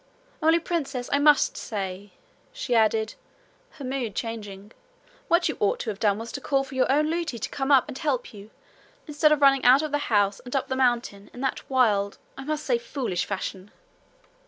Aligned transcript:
Only, 0.41 0.57
princess, 0.57 1.11
I 1.13 1.19
must 1.19 1.55
say,' 1.55 2.13
she 2.51 2.73
added, 2.73 3.13
her 3.73 3.85
mood 3.85 4.15
changing, 4.15 4.71
'what 5.27 5.47
you 5.47 5.57
ought 5.59 5.79
to 5.81 5.91
have 5.91 5.99
done 5.99 6.17
was 6.17 6.31
to 6.31 6.41
call 6.41 6.63
for 6.63 6.73
your 6.73 6.91
own 6.91 7.05
Lootie 7.07 7.37
to 7.37 7.49
come 7.51 7.69
and 7.69 7.95
help 7.99 8.33
you, 8.33 8.49
instead 9.05 9.31
of 9.31 9.43
running 9.43 9.63
out 9.63 9.83
of 9.83 9.91
the 9.91 9.99
house, 10.09 10.39
and 10.39 10.55
up 10.55 10.69
the 10.69 10.75
mountain, 10.75 11.29
in 11.35 11.41
that 11.41 11.69
wild, 11.69 12.17
I 12.35 12.43
must 12.45 12.65
say, 12.65 12.79
foolish 12.79 13.25
fashion.' 13.25 13.69